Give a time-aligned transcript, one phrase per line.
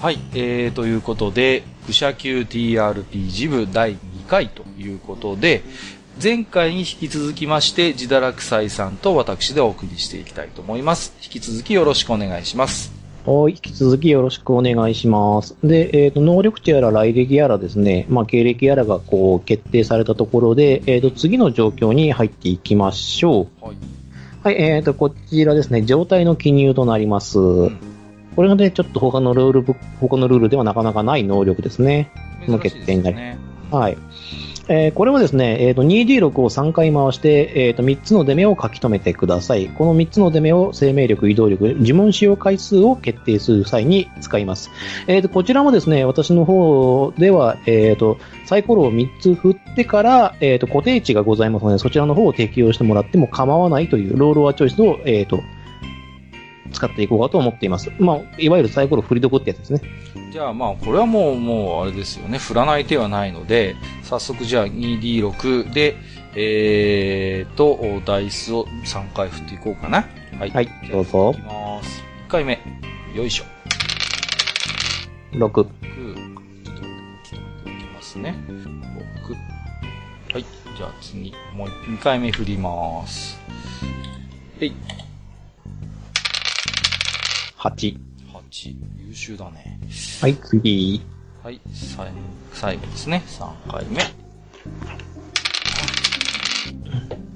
[0.00, 5.62] はい、えー、ということで、愚者級 TRPG 部第2回ということで、
[6.22, 11.12] 前回に引き続きまして、自堕落斎さんと私でお送りしていきたいと思います。
[11.20, 12.92] 引き続きよろしくお願いします。
[13.26, 15.56] はい、引き続きよろしくお願いします。
[15.64, 23.64] で、えっ、と、能力値やら来歴やらですね、まあ、経歴やらがこう、決定されたところで、えっ、と、次の状況に入っていきましょう。
[23.64, 23.76] はい。
[24.44, 27.36] はい、えっ、と、こちらですね、状態の記入となります。
[28.38, 32.12] これがね、ちょっと他のルールブ、他のルールではなかなかない能力ですね。
[32.46, 33.36] この決定になりね。
[33.72, 33.98] はい。
[34.68, 39.66] えーこれはですね、えっ、と、2D6 を3回回して、えっ、と、3つの出目を書き留めてください。
[39.66, 44.70] この3つの出目を生命力、移動力、呪文使用回数を決定する際に使います。
[45.08, 55.40] えっ、と、こちらもですね、私の方では、えっ、と、サイコロを3つ振ってから、えっ、と、固定値がございますので、そちらの方を適用してもらっても構わないというロールワーチョイスを、えっ、と、
[56.72, 57.90] 使っていこうかと思っています。
[57.98, 59.80] まあ、いわゆるサイコロ振りどこってやつですね。
[60.30, 62.38] じゃあまあ、これはもう、もう、あれですよね。
[62.38, 65.96] 振らない手はないので、早速じゃあ 2D6 で、
[66.34, 70.06] えーと、ダイスを3回振っていこうかな。
[70.38, 70.50] はい。
[70.50, 72.02] はいどうぞいきます。
[72.28, 72.60] 1回目。
[73.14, 73.44] よいしょ。
[75.32, 75.38] 6。
[75.38, 75.50] 6。
[75.52, 75.64] ちょっ
[76.64, 78.34] と待っいきますね。
[80.30, 80.34] 6。
[80.34, 80.44] はい。
[80.76, 83.38] じゃあ次、もう2回目振ります。
[84.60, 84.72] えい。
[87.58, 87.98] 8。
[88.32, 88.76] 8。
[89.08, 89.80] 優秀だね。
[90.20, 91.02] はい、次。
[91.42, 91.60] はい。
[91.72, 92.08] 最
[92.52, 93.22] 最後ですね。
[93.26, 94.00] 3回目。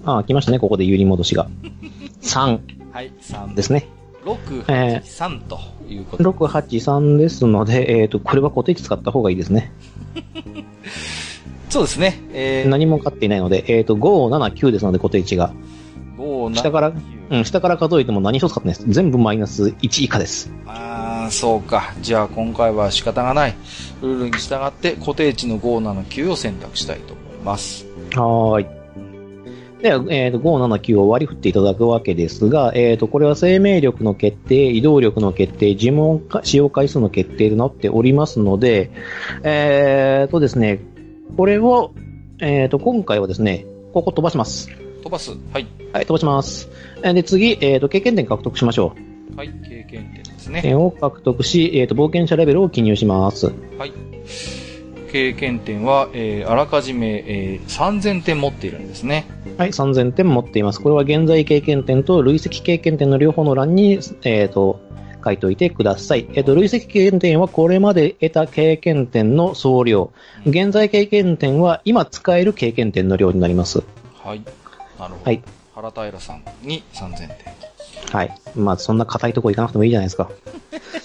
[0.04, 1.48] ああ、来ましたね、ここで揺り戻しが。
[2.22, 2.60] 3
[2.92, 3.10] はい。
[3.20, 3.88] 3ですね。
[4.24, 6.28] 6、えー8、3ということで。
[6.30, 9.72] 6、8、3ですので、えっ、と、これは固定値使った方がいいですね。
[11.68, 12.20] そうですね。
[12.32, 15.52] えー、何も買っていないので、えっ、と、5、7、9ですので、固定値が。
[16.16, 18.90] 5、下から7うん、下から数えても何一つ買ってないです。
[18.90, 20.52] 全部マイナス1以下です。
[20.66, 21.94] あー、そうか。
[22.02, 23.54] じゃあ今回は仕方がない。
[24.02, 27.86] ルールに従って固定値の5、7、9を選択したいと思います。
[28.14, 28.82] はーい。
[29.82, 38.90] では、えっ、と、5、7、9を割り振っていただくわけですが、えっ、と、これは生命力の決定、移動力の決定、呪文か使用回数の決定となっておりますので、
[39.42, 40.80] えっ、とですね、
[41.38, 41.94] これを、
[42.40, 44.70] えっ、と、今回はですね、ここ飛ばします。
[45.02, 45.32] 飛ばす。
[45.52, 45.66] はい。
[45.92, 46.70] はい、飛ばします。
[47.02, 48.94] えーで、次、えっ、と、経験点獲得しましょ
[49.36, 49.48] はい。
[49.48, 50.52] 経験点ですう。
[50.52, 50.62] ね。
[50.62, 53.52] 点を獲得し、えっ、と、冒険者レベルを記入します。
[53.78, 53.92] はい。
[55.12, 59.26] 経験点は、えー、あらかじめ、えー、3000点持っているんですね。
[59.58, 60.80] はい、3000点持っています。
[60.80, 64.80] これは現在経験点と累積経験点の両方の欄に、えっ、と、
[65.24, 66.28] 書いておいてください。
[66.32, 70.12] えっ、と、累積経験点はこれまで得た経験点の総量。
[70.46, 73.82] 現在経験点は今使える経験点の量になります。
[74.14, 74.42] はい。
[75.02, 75.24] なるほど。
[75.24, 75.42] はい。
[75.74, 77.28] 原平さんに3000点。
[78.12, 78.34] はい。
[78.54, 80.30] まあ、そんな硬いとこ行かなくてもいいじゃないですか。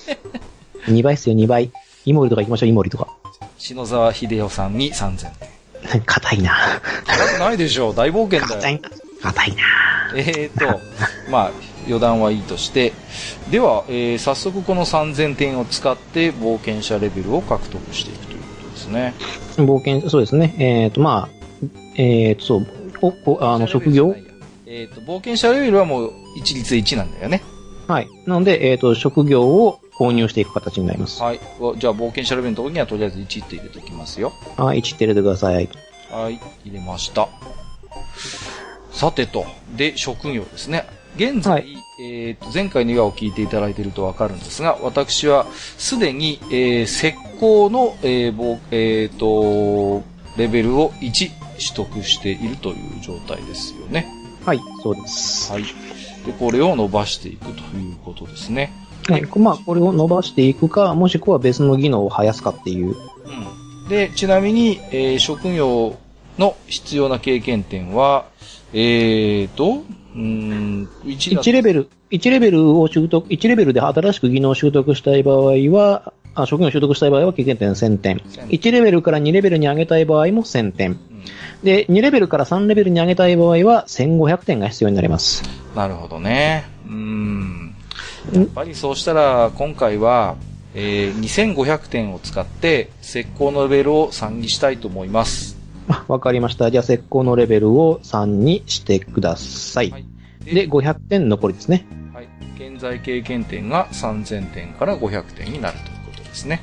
[0.85, 1.71] 2倍っすよ、2倍。
[2.05, 3.07] イモリとか行きましょう、イモリとか。
[3.57, 5.31] 篠沢秀夫さんに3000
[5.91, 6.01] 点。
[6.05, 6.53] 硬いな
[7.05, 7.95] 高くないでしょう。
[7.95, 8.61] 大冒険だよ。
[8.61, 8.89] 硬いな
[9.23, 9.63] 硬いな
[10.15, 10.79] えーと、
[11.31, 11.51] まあ、
[11.85, 12.93] 余談はいいとして、
[13.49, 19.13] では、えー早速この3000点を使って冒険者レベルを獲得していくということですね。
[19.57, 20.53] 冒険、そうですね。
[20.59, 21.37] えっ、と、まあ、
[21.95, 22.67] えっ、と、そう、
[23.01, 24.15] おこあの、職業？
[24.65, 27.41] えーと、冒険者レベルはもう一律1なんだよね。
[27.87, 28.07] はい。
[28.25, 31.21] なので、えっ、と、職業を購入していく形になります。
[31.21, 31.39] はい。
[31.59, 34.33] わじゃあ冒険者レベルのところにはとりあえず1って入れておきますよ。
[34.57, 35.69] はい、1って入れてください。
[36.11, 37.29] はい、入れました。
[38.91, 40.85] さてと、で、職業ですね。
[41.15, 45.47] 現在、はいえーと、前回の岩を聞いていただいているとわかるんですが、私は
[45.77, 47.09] すでに、えー石
[47.39, 50.03] 膏の、えーぼえーと、
[50.37, 54.07] レベルを1取得しているという状態ですよね。
[54.45, 55.51] はい、そうです。
[55.51, 55.63] はい。
[55.63, 58.71] で、これを伸ばしていくということですね。
[59.09, 62.95] はい、まあ、これを伸ばしていくか、もしくは別の技能を生やすかっていう。
[63.83, 63.89] うん。
[63.89, 65.97] で、ちなみに、えー職業
[66.37, 68.25] の必要な経験点は、
[68.73, 69.83] えーと、
[70.15, 78.17] うーん、1だ1レベル、1レベルを習得、1レベルで新しく技能を習得したい場合は、あ職業を習得したい場合は経験点1000点。
[78.17, 80.91] 1レベルから2レベルに上げたい場合も1000点。
[80.91, 81.16] うん
[81.63, 85.43] で、2レベルから3レベルに上げたい場合は1500点が必要になります。
[85.75, 86.65] なるほどね。
[86.87, 87.75] うーん。
[88.33, 90.35] やっぱりそうしたら、今回は、
[90.73, 95.57] えー2500点を使って、石膏のレベルを3にしたいと思います。
[95.89, 96.69] あわかりました。
[96.69, 99.91] じゃあ、石膏のレベルを3にしてください。
[99.91, 100.05] はい
[100.53, 101.85] で、500点残りですね。
[102.13, 102.27] はい。
[102.55, 106.61] 現在経験点が3000点から500点になるということですね。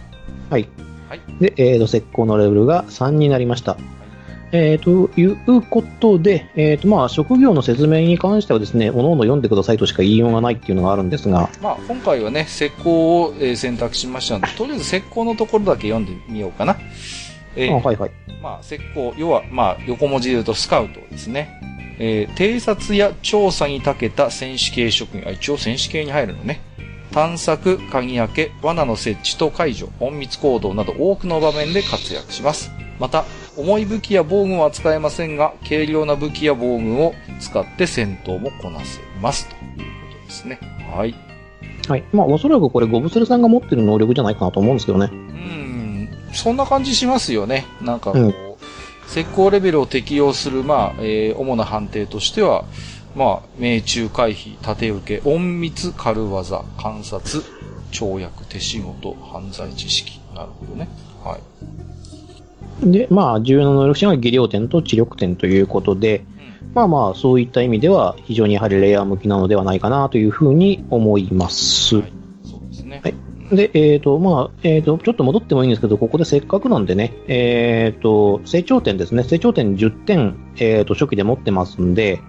[0.51, 0.69] はい。
[1.09, 1.21] はい。
[1.41, 3.77] で、えーと、石膏のレベルが3になりました。
[4.57, 16.77] えー、ということで、えーとまあ、職業の説明に関してはですね、おのおの読んでくださいとしか言いようがないっていうのがあるんですが、まあ、今回はね、石膏を、えー選択しましたので、とりあえず石膏のところだけ読んでみようかな。
[17.57, 18.11] えーあはいはい。
[18.41, 21.61] まあ、石膏、要は、まあ、横文字で言うとスカウトですね。
[21.99, 25.25] えー偵察や調査に長けた戦士系職員。
[25.27, 26.61] あ、一応戦士系に入るのね。
[27.11, 32.71] 探索、鍵開け、罠の設置と解除、隠密行動など多くの場面で活躍します。
[33.01, 33.25] また、
[33.57, 39.49] 重い武器や防具は使えませんが、軽量な武器や防具を使って戦闘もこなせます。
[39.49, 39.85] というこ
[40.21, 40.59] とですね。
[40.95, 41.15] はい。
[41.89, 42.05] はい。
[42.13, 45.09] まあ、おそらくこれ、ゴブスレさんが持ってる能力じゃないかなと思うんですけどね。
[45.13, 47.67] うん、そんな感じしますよね。
[47.81, 48.35] なんかこう、うん
[49.07, 52.65] 石膏レベルを適用する、まあ、えー主な判定としては、
[53.15, 57.45] まあ、命中回避、縦受け、隠密、軽技、観察、
[57.93, 60.21] 跳躍、手仕事、犯罪知識。
[60.35, 60.89] なるほどね。
[61.23, 61.41] はい。
[62.83, 66.25] で、まあ、重要な能力値が技量点と知力点ということで、
[66.75, 71.97] まあまあ、そういった意味では、非常にやはりレイヤー向きなのではないかなというふうに思います。
[71.97, 72.13] はい。
[72.43, 73.01] そうですね。
[73.03, 73.15] はい
[73.53, 79.23] で、えっ、と、まあ、えっ、と、ちょっと戻ってもいいんですけど、ここでせっかくなんでね、えっ、と、成長点ですね。
[79.23, 82.21] 成長点10点、えっ、と、初期で持ってますんで、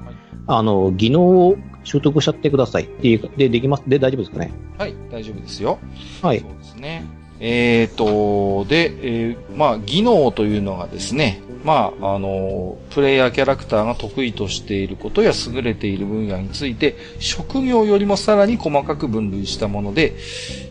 [0.45, 1.55] あの、技能を
[1.85, 3.83] 習得しちゃってくださいっていうか、で、できます。
[3.87, 4.51] で、大丈夫ですかね？
[4.77, 5.79] はい、大丈夫ですよ。
[6.21, 7.05] はいそうですね。
[7.39, 20.15] えーと、で、えーまあ、技能というのがですね、まあ、あの、プレイヤーキャラクターが得意としていることや優れている分野について、職業よりもさらに細かく分類したもので、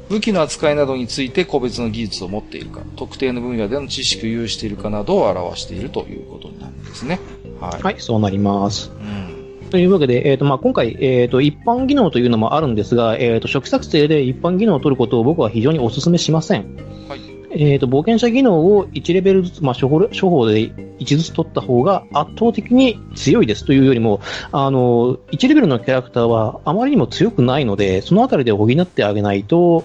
[0.09, 7.19] 武器の扱いなどについて個別の技術を持っているか、特定の分野での知識を有しているかなどを表しているということになるんですね。
[7.61, 7.83] はい。
[7.83, 8.91] はい、そうなります。
[9.01, 9.34] うん。
[9.75, 16.77] というわけで、えっ、と、まあ、今回、えっ、と、一般技能というのもあるんですが、えっ、と、初期作成で一般技能を取ることを僕は非常にお勧めしません。
[17.09, 17.21] はい。
[17.51, 24.21] えっ、と、冒険者技能を1レベルずつ、まあ、処方処方で1ずつ取った方が圧倒的に強いですというよりも、
[24.53, 29.85] あの、1レベルのキャラクターはあまりにも強くないので、そのあたりで補ってあげないと、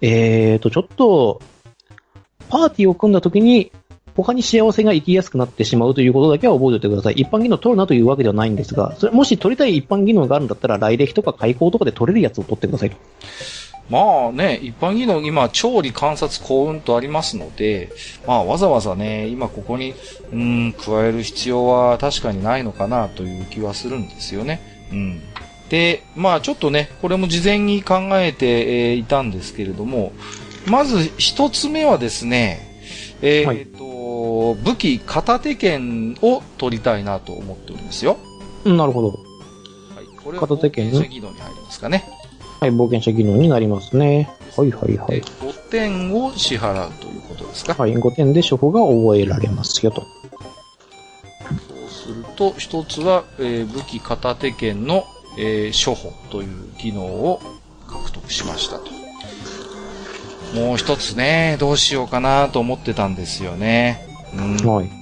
[0.00, 1.42] えっ、と、ちょっと、
[2.48, 3.70] パーティーを組んだ時に、
[4.16, 7.14] 他に幸せが生きやすくなってしまうということだけは覚えておいてください。
[7.14, 12.96] 一般技能取るなというわけではないんですが、それもし取りたい一般技能があるんだったら、来歴とか開口とかで取れるやつを取ってくださいと。
[13.88, 17.92] まあね、一般技能、今、調理、観察、幸運とありますので、
[18.26, 19.94] まあわざわざね、今ここに、
[20.32, 24.60] うん、加える必要は確かにないのかなという気はするんですよね。
[24.90, 25.22] うん。
[25.68, 30.12] で、まあちょっとね、これも事前に考えて、えーいたんですけれども、
[30.66, 32.66] まず一つ目はですね、
[33.22, 33.66] えーはい
[34.54, 38.16] と、武器片手剣を取りたいなと思っておりますよ。
[38.64, 39.08] うんなるほど。
[39.08, 39.18] はい。
[40.22, 40.90] これは片手剣？
[40.90, 42.04] 冒険者技能に入りますかね。
[42.60, 44.28] はい、冒険者技能になりますね。
[44.56, 45.20] はいはいはで、い。
[45.20, 47.74] 5点を支払うということですか？
[47.74, 50.02] はい、5点で処方が覚えられますよと。
[50.02, 50.06] そ
[51.86, 55.04] うすると、一つは、えー武器片手剣の、
[55.38, 57.40] えー処方という技能を
[57.86, 58.90] 獲得しましたと。
[60.54, 64.05] もう一つね、どうしようかなと思ってたんですよね。
[64.36, 64.56] うん。
[64.56, 64.86] 何がはい。
[64.86, 64.92] いい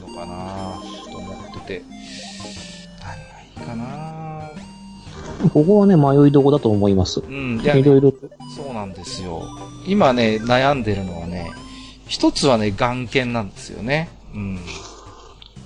[0.00, 0.74] のかな
[1.10, 1.82] と思ってて。
[3.00, 7.20] 何がいいかなここはね、迷いどこだと思います。
[7.20, 7.60] うん。
[7.60, 8.18] いや、いろいろと。
[8.56, 9.42] そうなんですよ。
[9.86, 11.50] 今ね、悩んでるのはね、
[12.06, 14.08] 一つはね、眼剣なんですよね。
[14.34, 14.58] うん。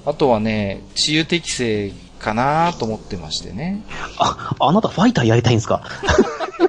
[0.07, 3.83] あとはね、治癒適性かなと思ってましてね。
[4.19, 5.83] あ、あなたファイターやりたいんですか？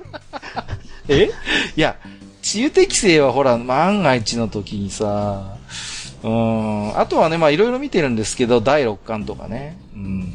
[1.07, 1.29] え？
[1.75, 1.95] いや、
[2.41, 5.56] 治癒適性はほら、万が一の時にさ、
[6.23, 6.97] うん。
[6.99, 9.77] あとはね、まあいろいろ見てるんですけど、第6巻とかね。
[9.95, 10.33] うん。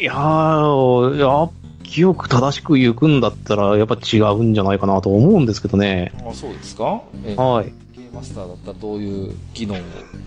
[0.00, 1.48] いやー、いや、
[1.82, 6.12] 記憶正しく行くんだったら、やっぱ違うんじゃないかなと思うんですけどね。
[6.28, 7.00] あ、そうですか？
[7.24, 7.72] え、はい。
[7.96, 9.78] ゲーマスターだったらどういう技能を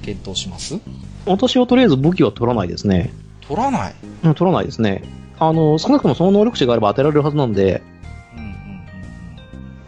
[0.01, 0.79] 検討します？
[1.25, 3.11] 私はとりあえず武器は取らないですね。
[3.41, 3.95] 取らない？
[4.23, 5.03] うん、取らないですね。
[5.37, 7.81] あの、少なくともその能力値があれば当てられるはずなんで、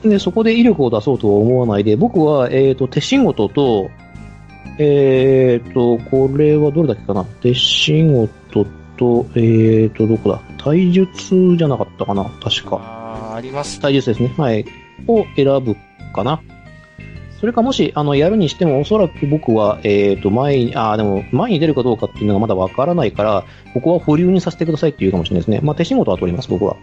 [0.03, 3.91] で、そこで威力を出そうとは思わないで、僕は、えっ、と、手仕事と、
[4.77, 7.23] えっ、と、これはどれだっけかな？
[7.25, 8.65] 手仕事
[8.97, 10.41] と、えっ、と、どこだ？
[10.57, 12.23] 体術じゃなかったかな？
[12.41, 12.79] 確か。
[12.81, 13.79] あーあります。
[13.79, 14.33] 体術ですね。
[14.37, 14.65] はい。
[15.07, 15.75] を選ぶ
[16.13, 16.41] かな？
[17.39, 25.59] それかもし、あの、やるにしても、おそらく僕は、えっ、と、前に、あーでも、前に出るかどうかっていうのがまだわからないから、ここは保留にさせてくださいっていうかもしれないですね。
[25.63, 26.77] まあ、手仕事は取ります、僕は。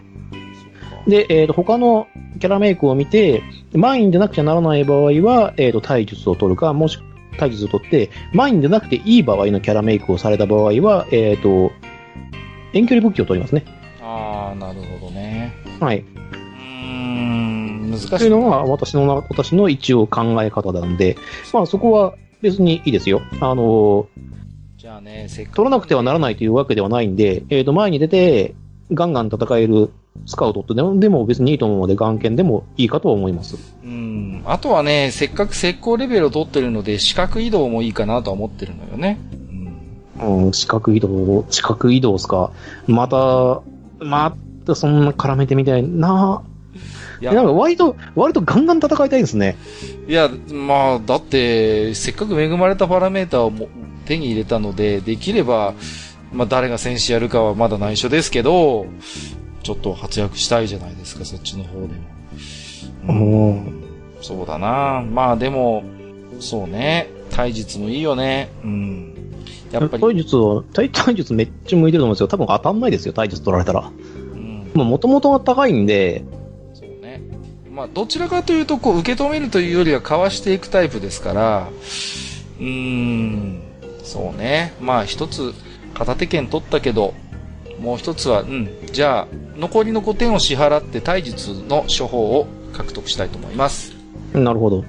[1.07, 2.09] で、えっ、と、他の
[2.41, 3.43] キャラメイクを見て、
[3.73, 6.99] 前に出なくちゃならない場合は、えっ、と、体術を取るか、もし、
[7.39, 11.73] 体術を取って、前に出なくていい場合のキャラメイクをされた場合は、えっ、と、
[12.75, 13.65] 遠距離武器を取りますね。
[14.03, 15.55] ああ、なるほどね。
[15.81, 16.01] はい。
[16.01, 18.11] うーん、難しい。
[18.11, 21.17] というのが私のな、私の一応考え方なんで、
[21.53, 23.23] まあそこは別にいいですよ。
[23.41, 24.07] あの、
[24.77, 25.57] じじゃあね、せっかく。
[25.57, 28.55] 取らなくてはならないというわけではないんで、えっ、と、前に出て、
[28.93, 29.91] ガンガン戦える
[30.27, 33.57] スカウトってでもでも別にいいと思うので、ガン剣でもいいかとは思います。
[33.83, 34.43] うん。
[34.47, 39.19] あとはね、せっかく石膏レベルを取ってるので、視覚移動もいいかなとは思ってるのよね。
[40.19, 40.47] うん。
[40.47, 42.51] うん、四角移動、四角移動ですか。
[42.87, 43.63] また、
[44.01, 44.35] ま
[44.65, 46.43] たそんな絡めてみたいな。
[47.21, 49.57] いなんか割と、割とガンガン戦いたいですね。
[50.07, 53.69] いや、まあ、だって、せっかく恵まれたパラメータをも
[54.07, 55.75] 手に入れたので、できれば、
[56.33, 58.87] まあ、誰が戦士やるかはまだ内緒ですけど、
[59.63, 61.93] ちょっと活躍したいじゃないですか、そっちの方でも。
[63.09, 63.89] うん
[64.21, 65.85] そうだなまあでも、
[66.41, 68.51] そうね、体術もいいよね。
[68.65, 69.15] うん。
[69.71, 72.29] やっぱり、体術を、体体術めっちゃ向いてると思うんですよ。
[72.29, 73.91] 多分当たんないですよ、体術取られたら。
[74.35, 76.25] うん、もう元々が高いんで、
[76.75, 77.23] そうね。
[77.71, 81.69] まあ、どちらかというと、こう、受け止めるというよりは、かわしていくタイプですから、
[82.59, 83.63] うーん、
[84.03, 84.75] そうね。
[84.81, 85.55] まあ、一つ、
[85.95, 87.15] 片手剣取ったけど、
[87.81, 93.95] もう一つは、うん、じゃあ、残りの5点を支払って、体術の処方を獲得したいと思います。
[94.33, 94.85] なるほど。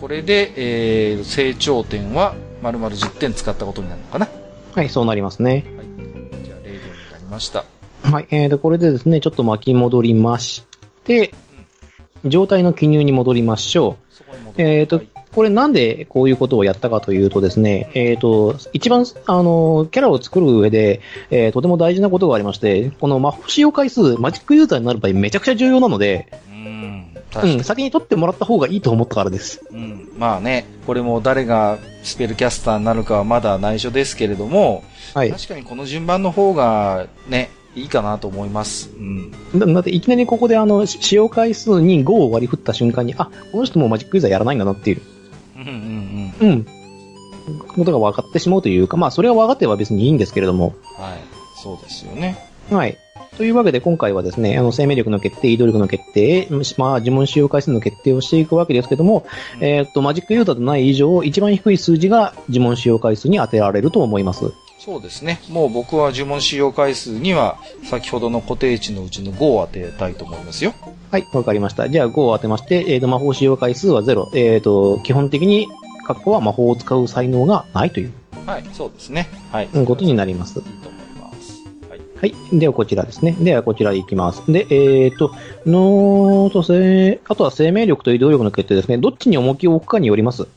[0.00, 4.28] これで、えー、成長点は、丸々10点使ったことになるのかな？
[4.74, 5.64] はい、そうなりますね。
[5.76, 5.86] はい。
[6.44, 6.78] じゃあ、0点に
[7.12, 7.64] なりました。
[8.02, 10.64] はい、えーと、これでですね、ちょっと巻き戻りまし
[11.04, 11.34] て、
[12.24, 15.08] 状態の記入に戻りましょそこに戻えーとはい、う。
[15.34, 27.64] これなんでこういうことをやったかというとですね、えーと、一番、あの、キャラを作る上で、えーとても大事なことがありまして、この魔法使用回数、マジックユーザーになる場合めちゃくちゃ重要なので、うん。
[27.64, 29.60] 先に取ってもらった方がいいと思ったからです。
[29.70, 30.08] うん。
[30.16, 34.82] まあね、これも誰がスペルキャスターになるかはまだ内緒ですけれども、
[35.14, 35.30] はい。
[35.30, 38.90] 確かにこの順番の方がね、いいかなと思います。
[38.96, 39.30] うん。
[39.58, 45.02] だだっていきなりここであの、し使用回数に5を割り振った瞬間に、あ、この人もうマジックユーザーやらないんだなっていう。
[45.58, 46.48] うんうんうん。
[46.50, 46.66] うん。
[47.66, 50.74] ことが分かってしまうというか、まあ、それは分かってれば別にいいんですけれども。
[50.96, 51.18] はい。
[51.62, 52.38] そうですよね。
[52.70, 52.98] はい。
[53.36, 59.26] というわけで、今回はですね、あの、生命力の決定、移動力の決定、まあ、呪文使用回数の決定をしていくわけですけども、
[59.60, 64.52] うんえーっと、マジックユーザーとない以上、一番低い数字が呪文使用回数に当てられると思います。
[64.78, 65.40] そうですね。
[65.48, 70.72] もう僕は呪文使用回数には、先ほどの固定値のうちの5を当てたいと思いますよ。
[71.10, 71.90] はい、わかりました。
[71.90, 74.26] じゃあ5を当てまして、えーっと、魔法使用回数は0。
[74.34, 75.66] えーっと、基本的に、
[76.06, 78.12] 括弧は魔法を使う才能がないという
[78.46, 78.64] はい。
[78.72, 79.28] そうですね。
[79.52, 79.68] はい。
[79.74, 81.64] うんことになりますいいと思います。
[81.90, 82.00] はい。
[82.16, 82.58] はい。
[82.58, 83.32] では、こちらですね。
[83.32, 84.42] では、こちらでいきます。
[84.50, 85.34] で、えーと、
[85.66, 88.96] のーと、せあとは生命力と移動力の決定ですね。
[88.96, 90.44] どっちに重きを置くかによります。
[90.44, 90.48] う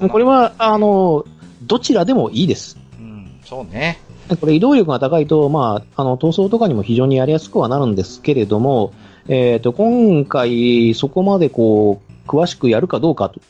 [0.00, 0.08] ーん。
[0.08, 1.26] これは、あの、
[1.62, 2.78] どちらでもいいです。
[2.98, 3.40] うん。
[3.44, 3.98] そうね。
[4.40, 8.92] これ移動力が高いと、まあ、あの、闘争とかにも非常にやりやすくはなるんですけれども、
[9.26, 13.40] えーと、今回、そこまでこう、詳しくやるかどうかと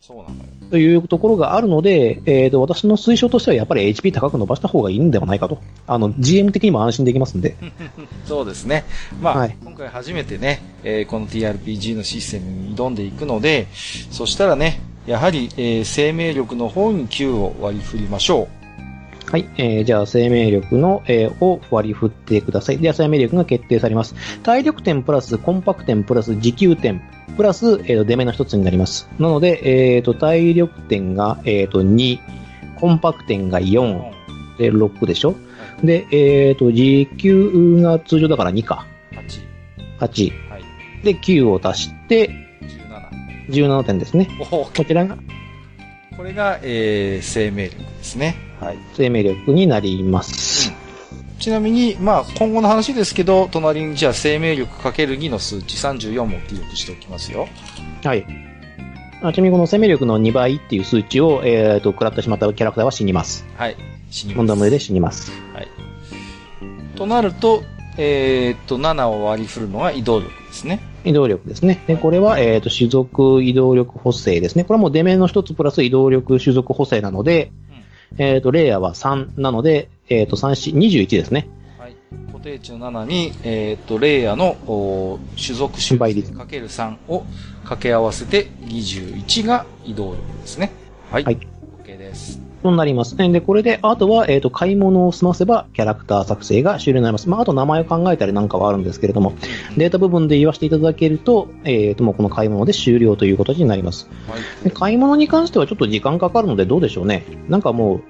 [0.00, 0.54] そうなのよ。
[0.70, 5.58] というところがあるので、えーと、私の推奨としてはやっぱり HP 高く伸ばした方がいいんではないかと。
[5.86, 7.56] あの、GM 的にも安心できますんで。
[8.26, 8.84] そうですね。
[9.20, 13.68] まあ、はい今回初めてね、えーこの TRPG のシステムに挑んでいくので、
[14.10, 18.48] そしたらね、やはり、えー生命力の方に9を割り振りましょ
[19.30, 19.48] はい。
[19.56, 22.78] えー、じゃあ、生命力の、えーを割り振ってください。
[22.78, 24.14] では、生命力が決定されます。
[24.42, 27.02] 体力点プラス、コンパク点プラス、持久点、
[27.36, 29.08] プラス、えーと、出目の一つになります。
[29.18, 32.18] なので、えーと、体力点が、えーと、2、
[32.76, 33.62] コンパク点がう。
[33.62, 34.14] 4、
[34.58, 35.34] で、6でしょ
[35.82, 38.86] で、えーと、持久が通常だから2か。
[39.12, 40.50] 8、8。
[40.50, 40.64] はい、
[41.02, 42.43] で、9を足して、
[43.48, 43.80] 17。
[43.80, 44.28] 17点ですね。
[44.50, 45.16] こちらが
[46.16, 48.36] これが、えー生命力ですね。
[48.60, 48.78] はい。
[48.94, 50.72] 生命力になります。
[51.40, 57.48] ちなみに、まあ、今後の話ですけど、隣にじゃあ生命力かける2の数値34も記録しておきますよ。
[58.04, 58.24] はい。
[59.22, 63.44] あちなみにこの生命力の2倍っていう数値を、えーと、食らってしまったキャラクターは死にます。
[63.56, 63.76] はい。
[64.10, 64.60] 死に問ます。
[64.60, 65.32] 題無で死にます。
[65.52, 65.68] はい。
[66.96, 67.64] となると、
[67.98, 70.80] えーっと、7を割り振るのが移動力ですね。
[71.04, 71.82] 移動力ですね。
[71.86, 74.64] で、これは、えっ、と、種族移動力補正ですね。
[74.64, 77.50] これはもう出目の一つプラス移動力種族補正なので、
[78.18, 81.48] えっ、と、レイヤーは3なので、えっ、と、3、4、21ですね。
[81.78, 81.96] はい。
[82.28, 87.24] 固定値の7に、えーっと、レイヤーのお種族種倍率かける3を
[87.64, 90.70] 掛け合わせて21が移動力ですね。
[91.10, 91.24] はい。
[91.24, 91.38] はい
[91.84, 92.53] OK です。
[92.64, 93.16] となります。
[93.16, 97.28] で、これで、あとは、えっ、と、買い物を済ませば、キャラクター作成が終了になります。
[97.28, 99.34] まあ、あと名前を考えたりなんかはあるんですけれども、
[99.76, 104.08] データ部分で言わせていただけると、えっ、と、もうこの買い物で終了ということになります。
[104.28, 104.64] はい。
[104.64, 107.24] で買い物に関してはちょっと時間かかるのでどうでしょうね。
[107.48, 108.00] なんかもう、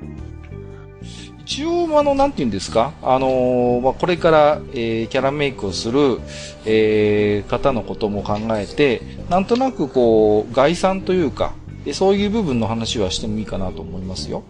[1.47, 2.93] 一応、あの、なんて言うんですか？
[3.03, 6.21] あのーまあ、これから、えーキャラメイクをする、
[6.65, 11.53] えー方のことも考えて、なんとなくこう、概算というか、
[11.85, 14.45] でそういう部分の話はしてもいいかなと思いますよ。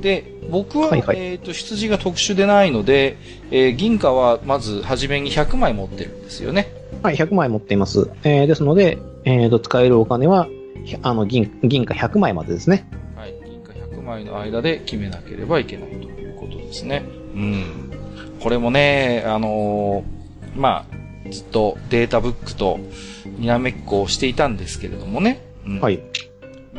[0.00, 3.16] で、僕は、はいはいえっ、と、出自が特殊でないので、
[3.50, 6.72] えー銀貨はまず初めに100枚持ってるんですよね。
[7.02, 8.10] はい、100枚持っています。
[8.24, 10.48] えーですので、えーと、使えるお金は、
[10.84, 12.88] ひあの、銀、銀貨100枚までですね。
[13.16, 13.34] はい。
[13.44, 17.04] 銀貨100枚の間で決めなければいけないということですね。
[17.34, 17.92] うん。
[18.40, 20.18] これもね、あのー
[20.58, 22.78] まあ、ずっとデータブックと
[23.38, 25.40] にらめっこをしていたんですけれどもね。
[25.66, 26.00] うんはい。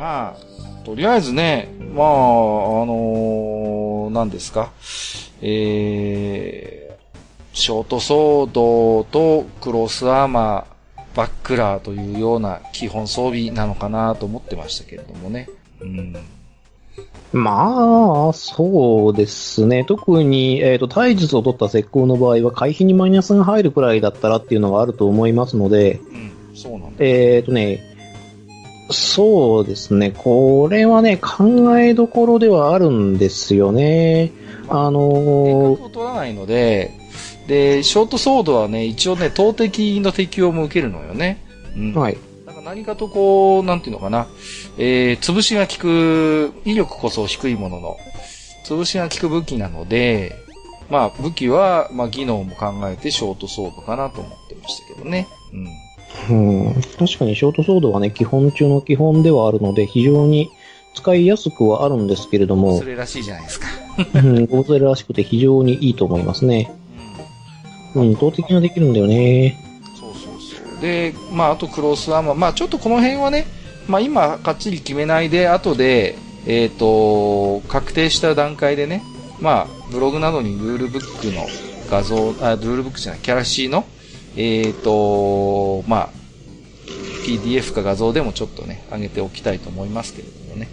[0.00, 0.36] まあ、
[0.86, 2.10] とりあえずね、まあ、あ
[2.86, 4.72] のー、何ですか？
[5.42, 15.50] えー、ショートソードとクロスアーマー、バックラーというような基本装備なのかなと思ってましたけれどもね。
[15.82, 16.16] うん。
[17.34, 19.84] まあ、そうですね。
[19.84, 26.00] 特に、えっ、と、体術を取った石膏の場合は、回避にマイナスが入るくらいだったらっていうのがあると思いますので、
[26.50, 27.04] うん、そうなんだ。
[27.04, 27.89] えっ、とね、
[28.92, 30.12] そうですね。
[30.16, 34.32] これはね、考えどころではあるんですよね。
[34.68, 36.92] あの変ー革を取らないので、
[37.46, 41.44] で、ショートソードはね、一応ね、投擲の適用も受けるのよね。
[41.76, 41.94] うん。
[41.94, 42.16] はい。
[42.46, 44.28] なんか何かとこう、なんていうのかな、
[44.78, 47.96] えー、潰しが効く、威力こそ低いものの、
[48.64, 50.36] 潰しが効く武器なので、
[50.90, 55.26] まあ武器は、まあ技能も考えてショートソードかなと思ってましたけどね。
[55.52, 55.66] うん。
[56.30, 60.50] うん、確かにショートソードはね、基本中の基本ではあるので、非常に
[60.94, 63.66] 使いやすくはあるんですけれどもそ、れらしいじゃないですか。
[64.14, 66.72] うん、ゴーゼルらしくて非常にいいと思いますね。
[67.94, 68.08] うん。
[68.08, 69.58] うん、投擲ができるんだよね。
[69.98, 70.80] そうそうそう。
[70.80, 73.46] で、まああとクロスアーマー、まあちょっとこの辺はね、
[73.88, 79.02] まあ今かっちり決めないで、後で、えっ、と、確定した段階でね、
[79.40, 81.46] まあブログなどにルールブックの
[81.90, 83.84] 画像、あ、ルールブックじゃない、キャラシーの、
[84.36, 86.19] えっ、と、まあ、
[87.24, 90.68] PDF か画像でもちょっとね、上げておきたいと思いますけれどもね。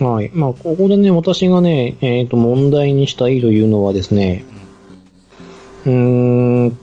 [0.00, 0.30] はい。
[0.34, 4.44] まあ、ここでね、私がね、えっ、と、問題にしたいというのはですね、
[5.86, 6.78] うーん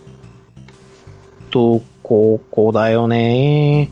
[1.51, 3.91] と、ここだよね。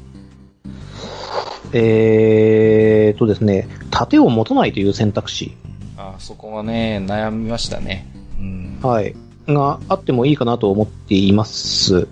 [1.73, 5.55] えーとですね、盾を持たないという選択肢、
[5.97, 8.07] あそこはね、悩みましたね。
[8.39, 8.79] うん。
[8.81, 9.15] はい、
[9.47, 12.07] があってもいいかなと思っています。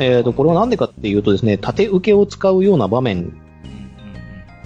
[0.00, 0.06] うん。
[0.06, 3.32] えーと、これはなんでかっていうとですね、盾受けを使うような場面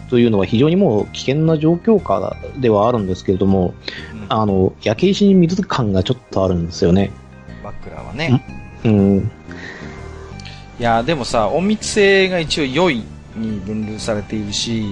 [0.08, 3.74] というのは非常にもう危険な状況下ではあるんですけれども、
[4.12, 7.10] うんうんあの、焼け石に水感がちょっとあるんですよね。
[7.62, 8.42] バックラーはね。
[8.84, 9.30] うん。
[10.78, 13.02] いや、でもさ、隠密性が一応良い
[13.36, 14.82] に分類されているし、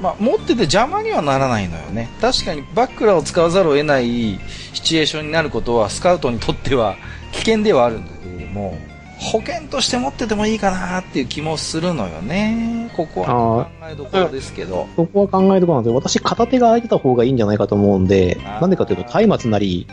[0.00, 2.08] まあ、持ってて邪魔にはならないのよね。
[2.20, 4.38] 確かにバックラーを使わざるを得ない
[4.72, 6.96] シチュエーションになることはスカウトにとっては
[7.32, 8.76] 危険ではあるんだけれども、
[9.24, 12.90] 保険として持っててもいいかなっていう気もするのよね。
[12.96, 14.86] ここは考えどころですけど。
[14.96, 19.86] そこは考えるところなんで私片手が空いてた方がいいんじゃないかと思うんで、なんでかというと、松明なり、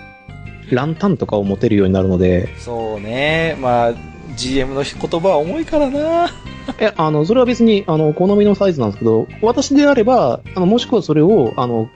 [0.72, 3.58] ランタンとかを持てるようになるので、そうね。
[3.60, 3.94] まあ、
[4.36, 6.30] GM の言葉は重いからな。
[6.80, 11.89] え、あの、それは別に、あの、好みのサイズなんですけど、私であれば、あの、もしくはそれを、あの、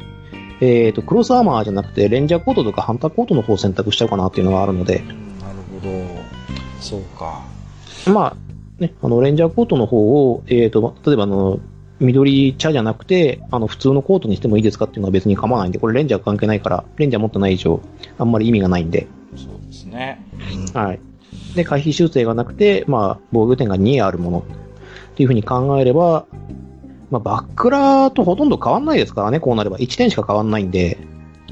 [0.62, 5.08] えっ、と、クロスアーマーじゃなくて、レンジャーコートとかハンターコートの方を選択しちゃおうかなっていうのがあるのでう、ん
[5.40, 6.25] なるほど。
[6.80, 7.42] そうか。
[8.12, 11.60] まあ、ね、あの、レンジャーコートの方を、えっ、と、例えばあの、
[12.00, 17.80] 緑茶じゃなくて、あの、普通のコートにしてもいいですかっていうのは別に構わないんで、これレンジャー関係ないから、レンジャー持ってない以上、
[18.18, 20.22] あんまり意味がないんで、そうですね。
[20.74, 21.00] はい。
[21.56, 26.26] で、回避修正がなくて、まあ、防御点が2あるものっていうふうに考えれば、
[27.12, 29.78] まあ、バックラーとほとんど変わんないですからね、こうなれば。
[29.78, 30.98] 1点しか変わんないんで、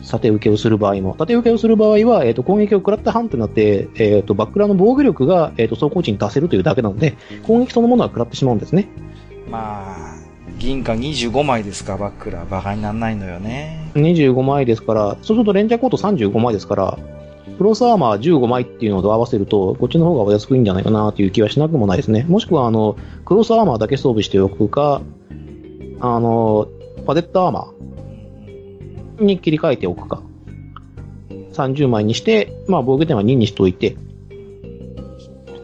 [0.10, 1.16] 縦受けをする場合も。
[1.18, 7.16] 縦受けをすする場合は、えっ、と、攻撃を食らった半となって、えっ、と、バックラーの防御力が、えっ、と、走行値に達せるというだけなので、
[7.48, 8.90] 攻撃そのものは食らってしまうんですね。
[9.50, 10.16] まあ、
[10.58, 12.50] 銀貨25枚ですか、バックラー。
[12.50, 13.92] バカになんないのよね。
[13.96, 17.00] 25枚ですから、そうするとレンジャーコート35枚ですから、
[17.58, 22.26] クロスアーマー15枚っていうのと合わせると、こっちの方がお安くいいんじゃないかなという気はしなくもないですね。
[22.28, 25.02] もしくは、あの、クロスアーマーだけ装備しておくか、
[26.02, 26.68] あの、
[27.06, 27.93] パデットアーマー
[29.24, 30.22] に切り替えておくか。
[31.54, 33.96] 30枚にして、まあ防御点は2にしておいて、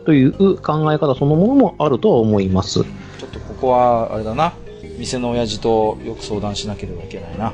[0.05, 2.83] という考え方そのものもあるとは思います。
[2.83, 4.53] ちょっとここは、あれだな。
[4.97, 7.53] 店の親父とよく相談しなければいけないな。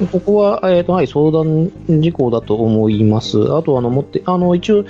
[0.00, 0.06] うん。
[0.08, 3.54] ここは、えっ、と、はい、相談事項だと思います。
[3.54, 4.84] あと、あの、持って、あの、一応、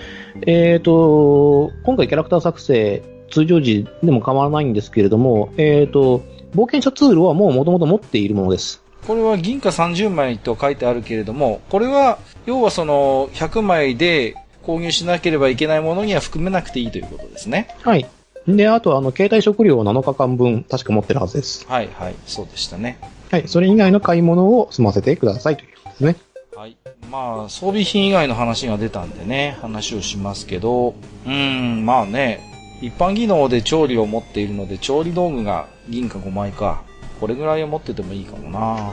[0.47, 6.23] えっ、と、今回キャラクター作成、通常時でも構わないんですけれども、えっ、と、
[6.55, 8.83] 冒険者ツールはもう元々持っているものです。
[9.09, 17.75] これは銀貨30枚と書いてあるけれども、これは、要はその、100枚で購入しなければいけないものには含めなくていいということですね。
[17.81, 18.07] はい。
[18.47, 21.67] で、あと、あの、携帯食料を7日間分、確か持ってるはずです。
[21.67, 22.99] はいはい、そうでしたね。
[23.31, 23.49] はい。
[23.49, 26.17] それ以外の買い物を済ませてくださいということですね。
[26.55, 26.77] はい。
[27.11, 32.47] まあ、装備品以外の話が出たんでね、話をしますけど、うーん、まあね、
[32.83, 36.87] 一般技能で調理を持っているので、調理道具が銀貨5枚か。
[37.21, 38.93] これぐらいを持っててもいいかもな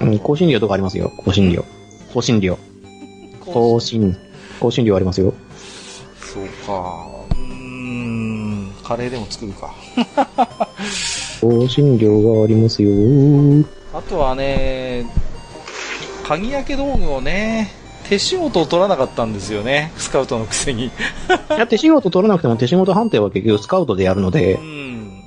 [0.00, 1.10] うん、香辛料とかありますよ。
[1.24, 1.64] 香辛料。
[2.12, 2.58] 香辛料。
[3.44, 4.16] 香辛、
[4.60, 5.32] 香辛料ありますよ。
[6.20, 7.06] そうか。
[7.30, 9.74] うーん、カレーでも作るか。
[11.40, 12.90] 香辛料がありますよ。
[13.94, 15.06] あとはね、
[16.26, 17.70] 鍵開け道具をね、
[18.08, 19.92] 手仕事を取らなかったんですよね。
[19.96, 20.86] スカウトのくせに。
[20.86, 20.90] い
[21.50, 25.22] や、手仕事取らなくても手仕事判定は結局スカウトでやるのうで、ん。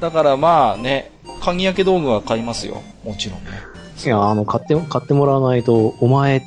[0.00, 2.82] だからまあね、鍵開け道具は買いますよ。
[3.04, 3.50] もちろんね。
[4.04, 6.42] いや、あの、買って、買ってもらわないと、お前、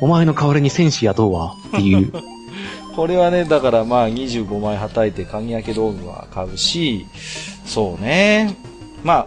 [0.00, 2.12] お前の代わりに戦士雇うわ、っていう。
[2.96, 7.06] これはね、だからまあ25枚はたいて鍵開け道具は買うし、
[7.64, 8.56] そうね。
[9.04, 9.26] まあ、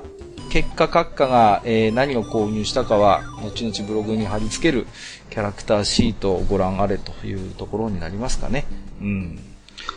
[0.50, 4.86] 結果閣下が、えー何を購入したかは、後々ブログに貼り付ける
[5.30, 8.66] キャラクターシートをご覧あれというところになりますかね。
[9.02, 9.40] うん。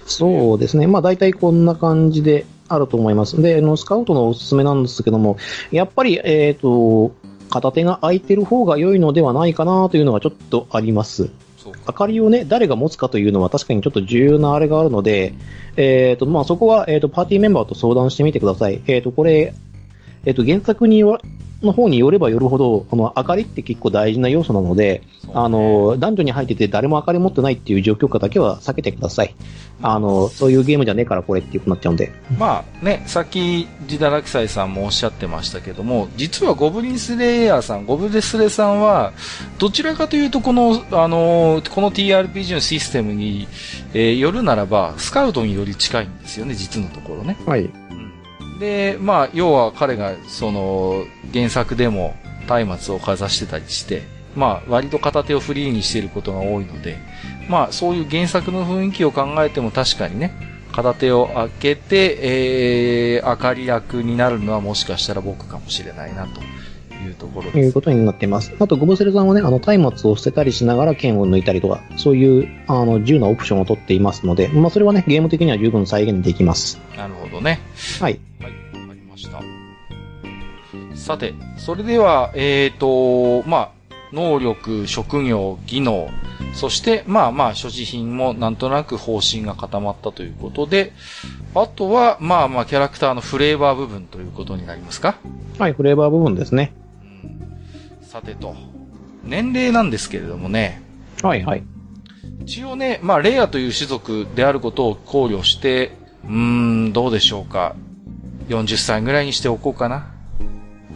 [0.06, 0.86] そうですね。
[0.86, 3.40] まあ大体こんな感じであると思います。
[3.40, 5.36] で、スカウトのおすすめなんですけども、
[5.70, 7.12] やっぱり、えっ、と、
[7.50, 11.30] 片手が空いてる方が良いのではないかなというのがちょっとあります。
[11.86, 15.34] 明かりをね、誰が持つかというのは確かにちょっと重要なあれがあるので、
[15.76, 18.82] えっ、と、まあそこは、えっ、と、パーティーメンバーと相談してみてください。
[18.86, 19.54] えっ、と、これ、
[20.24, 21.20] えっ、と、原作には、
[21.66, 25.02] の方によればよるほど、この明かりって結構大事な要素なので、
[25.34, 29.34] あの、男女に入ってて誰も明かり持ってないっていう状況下だけは避けてください。
[29.82, 32.12] あの、そういうゲームじゃねえからこれっていうことになっちゃうんで。
[32.38, 39.12] まあね、さっき、ジダラクサイさんもおっしゃってましたけども、実はゴブリンスレイヤーさん、ゴブレスレさんは、
[39.58, 43.46] どちらかというと、この、あの、この TRPG のシステムに、
[43.92, 47.36] えーよるならば、スカウトにより近いんですよね、実のところね。
[47.46, 47.68] はい。
[48.58, 52.14] で、まあ、要は彼が、その、原作でも、
[52.48, 54.02] 松明をかざしてたりして、
[54.36, 56.98] まあ、割と片手をフリーにしていることが多いので、
[57.48, 60.32] まあ、そういう原作の雰囲気を考えても確かにね、
[60.72, 66.40] 片手を開けて、えー、明かり役になるのはもしかしたら僕かもしれないな、と。
[67.06, 67.50] いうところ。
[67.50, 68.54] ということになっています。
[68.58, 76.80] あと、ゴブセルさんはね、あの、松明を捨てたりしながら剣を抜いたりとか、そういう、あの、自由なオプションを取っていますので、まあ、それはね、ゲーム的には十分再現できます。
[76.96, 77.60] なるほどね。
[78.00, 78.20] はい。
[78.40, 79.40] はい、わかりました。
[80.94, 83.70] さて、それでは、えーと、まあ、
[84.12, 86.08] 能力、職業、技能、
[86.54, 90.92] そして、まあまあ、所持品もなんとなく方針が固まったということで、
[91.54, 95.16] あとは、まあまあ、キャラクターのフレーバー部分ということになりますか？
[95.58, 96.72] はい、フレーバー部分ですね。
[98.16, 98.54] うんさてと、
[99.24, 100.82] 年齢なんですけれどもね、
[101.22, 101.62] はい、はい。
[102.40, 105.92] 一応ね、まあ、レイヤという種族であることを考慮して、
[106.24, 106.32] うー
[106.88, 107.76] ん、どうでしょうか。
[108.48, 110.10] 40歳ぐらいにしておこうかな。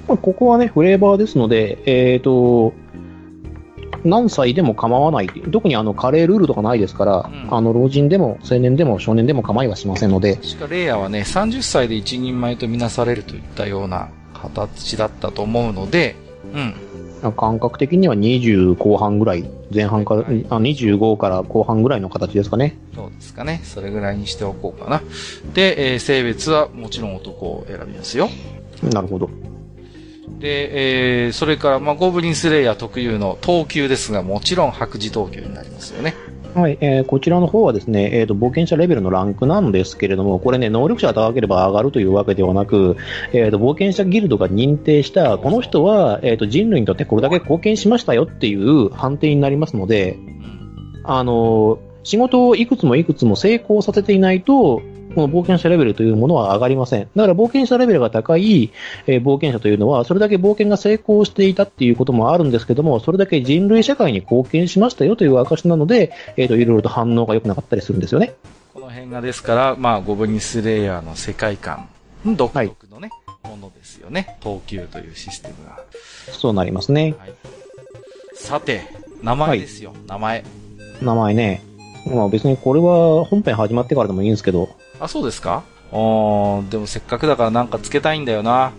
[0.09, 2.73] まあここはね、フレーバーですので、えっ、と、
[4.03, 5.29] 何歳でも構わない。
[5.29, 16.17] 特にあの、カレールールとかないですから、うんあの、老人でも青年でも少年でも構いはしませんので、確かレイヤはね、30歳で一人前とみなされるといったような形だったと思うので、
[16.55, 16.90] うん。
[17.37, 22.77] 感覚的には20後半ぐらい、前半から、はいあ25から後半ぐらいの形ですかね。
[22.95, 23.61] そうですかね。
[23.65, 25.03] それぐらいにしておこうかな。
[25.55, 28.29] で、えー性別はもちろん男を選びますよ。
[28.83, 29.29] なるほど。
[30.39, 36.15] で、えーそれから、まあ、ゴブリンスレイヤー特有の等級ですが、もちろん白磁等級になりますよね。
[36.55, 42.97] はい、えーこちらの方はですね、えっ、と、冒険者レベルのランクなんですけれども、これね、能力者が高ければ上がるというわけではなく、
[43.33, 51.01] えっ、と、冒険者ギルドが認定した、この人は、えっ、と、人類にとってこれだけ貢献しましたよっていう判定になりますので、うん。
[51.05, 54.83] あの、仕事をいくつもいくつも成功させていないと、
[55.15, 57.09] この冒険者レベルというものは上がりません。
[57.15, 58.73] だから冒険者レベルが高い、
[59.07, 68.35] えー冒険者というのは、それだけ冒険が成功していたっていうこともあるんですけども、それだけ人類社会に貢献しましたよという証なので、えっ、と、いろいろと反応が良くなかったりするんですよね。
[68.73, 71.89] この辺がですから、まあ、ゴブリンスレイヤーの世界観、
[72.25, 73.11] 独特のね、
[73.45, 74.37] ものですよね。
[74.41, 75.81] 等級というシステムが。
[76.33, 77.15] そうなりますね。
[77.19, 77.33] はい。
[78.35, 78.83] さて、
[79.23, 80.45] 名前ですよ、名前。
[81.03, 81.63] 名前ね。
[82.07, 84.71] まあ別にこれは本編始まってからでもいいんですけど、
[85.01, 85.65] あ、そうですか？
[85.93, 88.73] あーでもせっかくだからなんかつけたいんだよな。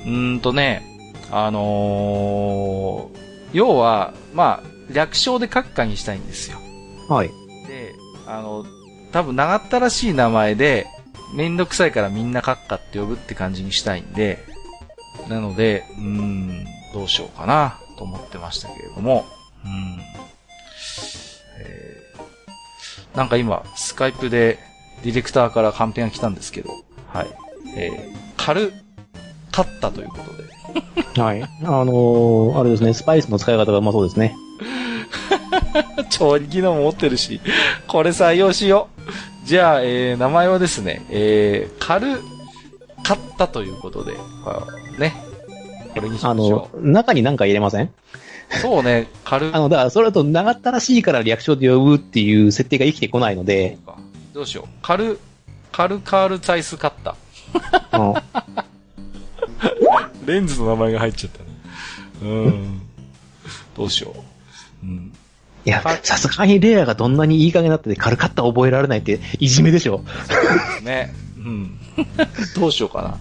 [0.00, 0.82] うーんとね、
[1.30, 3.18] あのー、
[3.52, 6.58] 要は、まあ、略称で閣下にしたいんですよ。
[7.08, 7.28] はい。
[7.68, 7.94] で、
[8.26, 8.64] あの、
[9.12, 10.86] 多分長ったらしい名前で、
[11.34, 14.44] めんどくさいからみんな閣下って呼ぶって感じにしたいんで、
[15.28, 19.26] なので、うーん、どうしようかな、と思ってましたけれども、
[19.64, 20.00] うん。
[21.60, 24.58] えーなんか今、スカイプで
[25.02, 26.70] ディレクターからカンペが来たんですけど、
[27.08, 27.26] はい。
[27.76, 28.72] えー、軽、
[29.50, 30.50] 勝ったということで。
[31.20, 31.42] はい。
[31.42, 34.34] あのーあれですね、スパイスの使い方がうまそうですね。
[36.10, 37.40] 調理機能も持ってるし、
[37.86, 38.88] これ採用しよ
[39.44, 39.46] う。
[39.46, 42.20] じゃあ、えー、名前はですね、えー、軽、
[43.02, 44.12] 買ったということで、
[44.46, 44.66] あ
[44.98, 45.14] ね。
[45.94, 47.84] これにしあましょの、中に何か入れません？
[47.86, 47.90] う。
[48.60, 54.00] そうね、軽、 あの、だから、それだと長ったらしいから略称で呼ぶっていう設定が生きてこないので、そうか
[54.32, 54.68] どうしよう。
[54.82, 55.18] 軽、
[55.72, 57.16] 軽カールツァイスカッタ
[57.98, 58.22] うんー。
[60.26, 61.46] レンズの名前が入っちゃったね。
[62.22, 62.80] うん。
[63.76, 64.14] どうしよ
[64.82, 64.86] う。
[64.86, 65.12] うん。
[65.64, 70.02] いやはい、さすがにレアがどんなにいい加減になってて軽かった覚えられないって、いじめでしょ。
[70.82, 71.12] ね。
[71.36, 71.78] うん。
[72.54, 73.08] どうしようかな。
[73.10, 73.12] い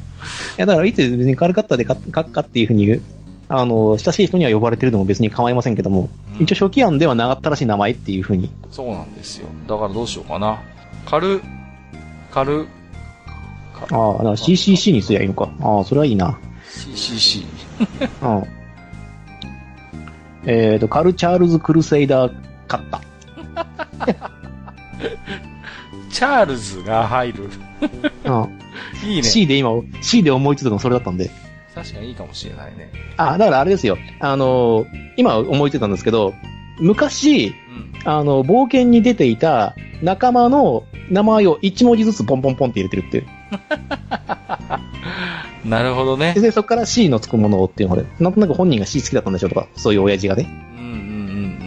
[0.57, 3.01] や、だから、いつ別に軽かったで書くかっていうふうに、
[3.49, 8.49] あの、親しい人には呼ばれてるのも別に構いませんけども、うん一応初期案では長ったらしい名前っていうふうに。
[8.71, 9.49] そうなんですよ。
[9.67, 10.61] だからどうしようかな。
[11.05, 11.41] 軽、
[12.31, 12.65] 軽、
[13.73, 15.49] かああ、だから CCC にすりゃいいのか。
[15.61, 16.37] ああ、それはいいな。
[16.65, 17.45] CCC。
[18.21, 18.43] うん。
[20.45, 22.33] えっ、と、カルチャールズ・クルセイダー・
[22.67, 23.01] カッカ。
[26.09, 27.49] チャールズが入る。
[28.25, 28.59] うん。
[29.07, 29.23] いいね。
[29.23, 29.69] C で今、
[30.01, 31.29] C で思いついたのそれだったんで。
[31.73, 32.91] 確かにいいかもしれないね。
[33.17, 33.97] あ、だからあれですよ。
[34.19, 34.85] あの
[35.15, 36.33] 今思いついたんですけど、
[36.79, 37.53] 昔、うん。
[38.05, 43.27] あの、冒険に出ていた仲間の名前を1文字ずつポンポンポンって入れてるっていう。
[45.65, 46.33] なるほどね。
[46.33, 50.47] で、そこから C のつくものをっていうので、なんとなく本人が C 好きだったんでしょうとか、そういう親父がね。
[50.77, 50.91] うんうん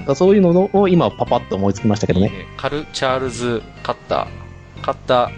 [0.07, 2.21] うんそういうのを今パパッと思いつきましたけうん。
[2.21, 2.33] どね。
[2.33, 2.47] いいね。
[2.57, 4.85] カルチャールズ・カッター。
[4.85, 5.31] カッター、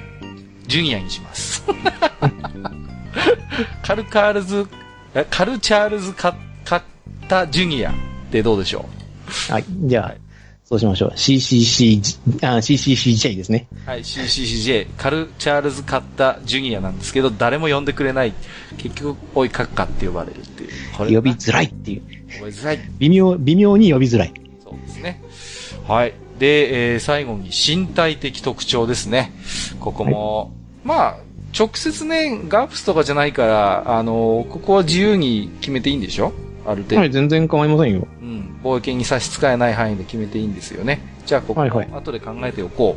[0.67, 1.63] ジュニアにします。
[3.83, 4.67] カルカールズ、
[5.15, 6.83] えカルチャールズカ・カッ
[7.29, 7.95] タ・ジュニアっ
[8.31, 8.87] てどうでしょ
[9.51, 9.65] はい。
[9.85, 10.15] じゃあ、
[10.65, 11.11] そうしましょう。
[11.15, 12.01] CCC、
[12.43, 13.67] あ CCCJ ですね。
[13.87, 18.33] うはい、CCCJ、カルチャールズ・カッタ・ジュニアなんですけど、誰も呼んでくれない。
[18.79, 20.71] 結局、おい、カッカって呼ばれるっていう。
[20.97, 22.03] これ呼びづらいっていう。
[22.33, 22.81] 覚えづらい。
[22.99, 24.33] 微妙、微妙に呼びづらい。
[24.65, 25.21] そうですね。
[25.87, 26.15] はい。
[26.39, 29.33] で、えー最後に身体的特徴ですね。
[29.81, 31.17] ここも、まあ、
[31.57, 36.33] 直接ね、ガープスとかじゃないから、あのここは自由に決めていいんでしょ？
[36.67, 37.01] ある程度。
[37.01, 38.07] はい、全然構いませんよ。
[38.21, 38.61] うん。
[38.63, 41.01] 冒険に差し支えない範囲で決めていいんですよね。
[41.27, 42.97] じゃあ、ここ、はいはい後で考えておこ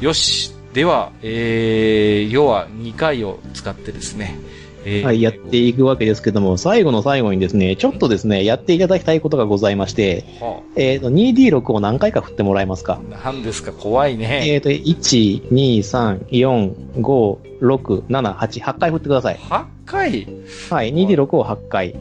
[0.00, 0.04] う。
[0.04, 0.52] よし。
[0.72, 4.38] では、えー、要は2回を使ってですね。
[4.84, 12.98] えーはい、やっていくわけですけども、最後の最後にですね、ちょっとですね、やっていただきたいことがございまして、はえっ、と、2D6 を何回か振ってもらえますか？
[13.12, 13.72] あ、何ですか？
[13.72, 14.42] 怖いね。
[14.46, 19.36] えっ、と、1、2、3、4、5、6、7、8、8回振ってください。
[19.36, 20.26] 8回？
[20.70, 21.94] はい、2D6 を8回。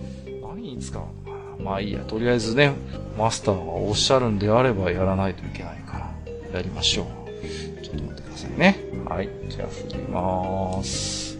[0.79, 2.73] 何に使うのかなまあいいや、とりあえずね、
[3.17, 6.11] マスターがおっしゃるんであればやらないといけないか
[6.53, 7.05] ら、やりましょう。
[7.83, 8.77] ちょっと待ってくださいね。
[9.05, 11.37] はい、じゃあ振りまーす。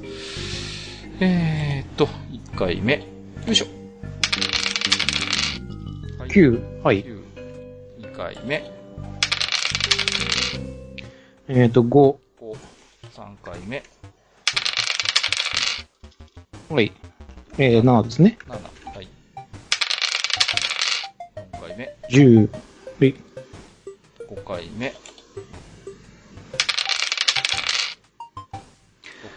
[1.21, 2.97] えーっと、1回目。
[2.97, 3.04] よ
[3.47, 3.65] いしょ。
[6.19, 7.04] はい9、はい。
[7.04, 7.23] 9。
[8.02, 8.71] 2回目。
[11.47, 12.58] えっ、と、5、5。
[13.13, 13.82] 3回目。
[16.69, 16.91] はい。
[17.58, 18.38] えー、7ですね。
[18.47, 18.78] 7。
[21.79, 21.95] 目。
[22.09, 22.57] 10、は
[23.05, 23.15] い。
[24.29, 24.87] 5回目。
[24.87, 24.93] 6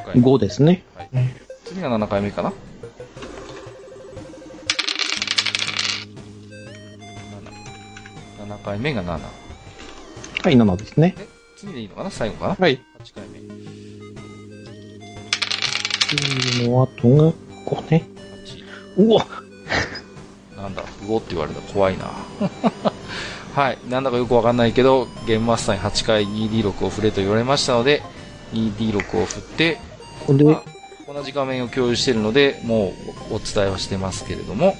[0.04, 0.22] 回目。
[0.22, 0.82] 5ですね。
[0.96, 1.10] はい。
[1.64, 2.52] 次が7回目かな
[8.40, 8.46] ?7。
[8.48, 9.08] 7回目が7。
[9.10, 11.14] はい、7ですね。
[11.16, 12.10] で、次でいいのかな？
[12.10, 12.56] 最後かな？
[12.56, 12.80] はい。
[13.04, 13.38] ?8 回目。
[16.08, 17.32] 次の後が
[17.70, 18.04] 5ね。
[18.96, 19.06] 8。
[19.06, 19.24] うわ
[21.02, 22.10] なんだ、不合って言われたら怖いな。
[23.54, 23.78] はい。
[23.88, 28.02] なんだかよくわかんないけど、ゲームマスターに8回 2D6 を振れと言われましたので、
[28.54, 29.78] 2D6 を振って、
[30.28, 30.62] で、まあ
[31.12, 32.94] 同じ画面を共有しているので、も
[33.30, 34.76] うお伝えはしてますけれども、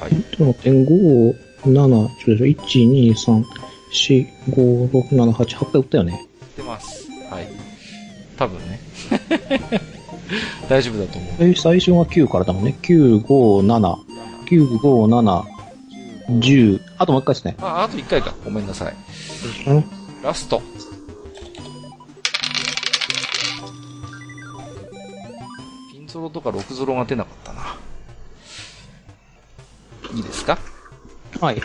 [0.00, 0.10] はい。
[0.10, 1.34] ちょっと待って、5、
[1.66, 2.56] 7、ちょっと1、
[2.90, 3.44] 2、3、
[3.92, 6.26] 4、5、6、7、8、8回打ったよね。
[6.56, 7.08] 出ます。
[7.30, 7.48] はい。
[8.36, 8.80] 多分ね。
[10.68, 11.44] 大丈夫だと思う。
[11.44, 12.76] え最初が9からだもんね。
[12.82, 13.96] 9、5、7、
[14.46, 14.78] 9、5、
[16.28, 16.80] 7、10。
[16.98, 17.56] あともう一回ですね。
[17.60, 18.34] あ、あと1回か。
[18.44, 18.94] ごめんなさい。
[19.66, 19.84] うん？
[20.22, 20.62] ラスト。
[25.92, 27.76] ピンゾロとか6ゾロが出なかったな。
[30.14, 30.58] いいですか？
[31.40, 31.60] はい。
[31.60, 31.62] こ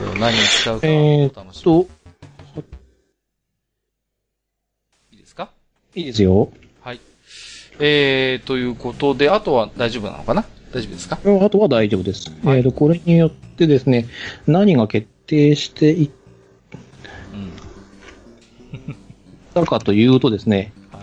[0.00, 1.62] れを何に使うか楽しみ。
[1.64, 1.86] と、
[5.12, 5.50] いいですか？
[5.94, 6.50] いいですよ。
[6.82, 7.00] はい。
[7.78, 10.44] えー、ということで、あとは大丈夫なのかな？
[10.72, 11.18] 大丈夫ですか？
[11.22, 12.30] あとは大丈夫です。
[12.44, 14.06] はいえっ、と、これによってですね、
[14.46, 16.04] 何が決定してい。
[16.06, 16.10] っ
[19.54, 21.02] たかというとですね、はい。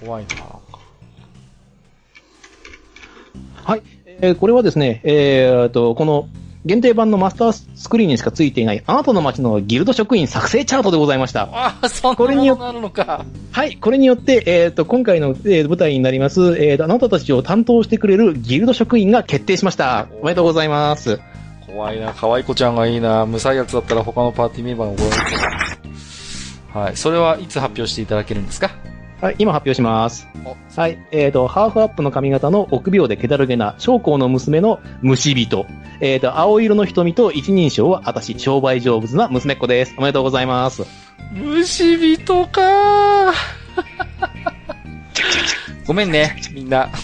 [0.00, 0.58] 怖いな
[3.64, 3.82] はい。
[4.22, 6.28] えーこれはですね、えーと、この、
[6.66, 11.48] 限定版のマスタースクリーンにしかついていない、あなたの街のギルド職員作成チャートでございました。
[11.52, 13.24] ああ、そんなこれによものがあるのか。
[13.50, 13.76] はい。
[13.76, 20.08] これによって、えーと、今回の、えー舞台になります、えーと、あなたたちを担当してくれるギルド職員が決定しました。
[20.20, 21.18] おめでとうございます。
[21.66, 23.24] 怖いな、可愛い子ちゃんがいいな。
[23.24, 25.36] 無採用だったら他のパーティーメンバーが怒られる
[26.72, 26.96] はい。
[26.96, 28.70] それはいつ発表していただけるんですか？
[29.20, 30.56] はい、今発表しますお。
[30.80, 35.66] はい、えっ、と、ハーフアップの髪型の臆病で気だるげな、将校の娘の虫人。
[36.00, 39.94] えっ、と、青色の瞳と一人称は、私、商売成仏な娘っ子です。
[39.98, 40.82] おめでとうございます。
[41.32, 43.32] 虫人か
[45.86, 46.88] ごめんね、みんな。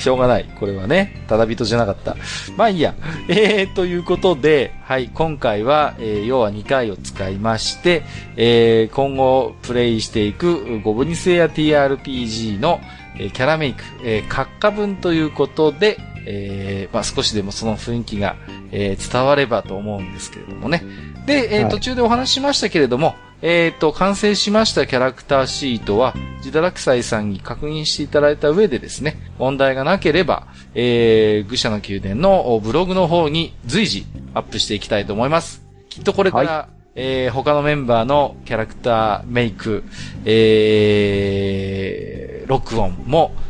[0.00, 0.46] しょうがない。
[0.58, 2.16] これはね、ただ人じゃなかった。
[2.56, 2.94] まあいいや。
[3.28, 8.02] えー、ということで、はい、今回は、えー要は2回を使いまして、
[8.36, 12.80] えー今後プレイしていくゴブニスエア TRPG の、
[13.18, 18.36] えーキャラメイク、えー、閣下分ということで、えーまあ少しでもその雰囲気が、
[18.72, 20.82] えー伝わればと思うんですけれどもね。
[21.26, 34.04] で、えーはい途中でお話ししましたけれども、えっ、と、完成しましたキャラクターシートは、ジダラクサイさんに確認していただいた上でですね、問題がなければ、えー、愚者の宮殿のおブログの方に随時
[34.34, 35.62] アップしていきたいと思います。
[35.88, 39.84] きっとこれから、えー他のメンバーのキャラクターメイク、
[40.24, 43.32] えー、録音も、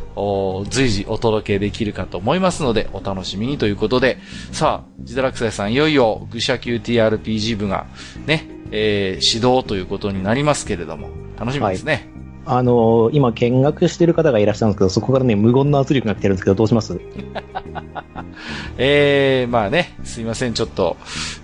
[0.69, 4.17] 随時お届けできるかと思いますので、お楽しみにということで、
[4.51, 7.85] さあ、ジダラクサイさん、いよいよ、愚者級 TRPG 部が、
[8.25, 12.09] ね、えー、指導ということになりますけれども、楽しみですね。
[12.43, 16.99] あのー今見学してる方がいらっしゃるんですけど、そこからね、無言の圧力が来てるんですけど、どうします？
[18.77, 20.97] えー、まあね、すいません、ちょっと、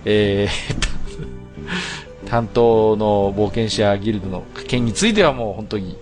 [0.04, 0.88] えー、
[2.28, 5.96] 担当の冒険者ギルドの件についてはもう本当に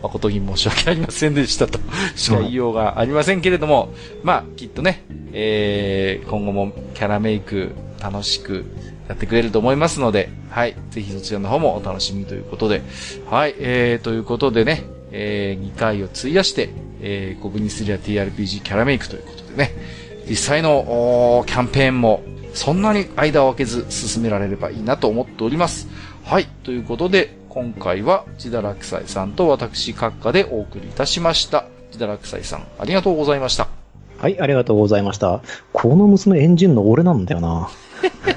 [0.00, 1.80] 誠に申し訳ありませんでしたと
[2.14, 3.92] しか言いようがありませんけれども、
[4.22, 8.64] まあきっとね、えー、今後もキャラメイク楽しく
[9.08, 12.82] やってくれると思いますので、はい、ぜひそちらの方もお楽しみということで、
[13.28, 19.72] はい、えー、ということでね、えー、2回を費やして、えー、コブニスリア TRPG キャラメイクということでね、
[20.28, 22.22] 実際のキャンペーンも
[22.54, 25.88] そんなに間を空けず進められればいいなと思っております。
[26.24, 26.46] はい。
[26.62, 31.66] ということで、今回はジダラクサイさんと私閣下でお送りいたしました。
[31.90, 33.68] ジダラクサイさん、ありがとうございました。
[34.18, 35.42] はい、ありがとうございました。
[35.72, 37.68] この娘演じるの俺なんだよな。